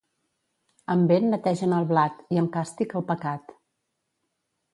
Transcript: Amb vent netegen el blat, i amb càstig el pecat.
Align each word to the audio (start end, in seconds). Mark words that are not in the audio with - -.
Amb 0.93 1.13
vent 1.13 1.27
netegen 1.33 1.75
el 1.81 1.85
blat, 1.91 2.25
i 2.37 2.41
amb 2.45 2.51
càstig 2.57 2.97
el 3.01 3.07
pecat. 3.13 3.55